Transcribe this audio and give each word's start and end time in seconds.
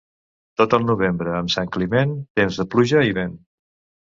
Tot 0.61 0.71
el 0.77 0.87
novembre 0.91 1.35
amb 1.41 1.53
Sant 1.57 1.69
Climent, 1.77 2.17
temps 2.41 2.59
de 2.63 2.67
pluja 2.73 3.05
i 3.11 3.15
vent. 3.21 3.39